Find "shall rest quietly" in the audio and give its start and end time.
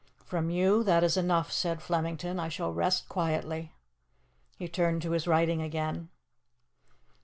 2.49-3.71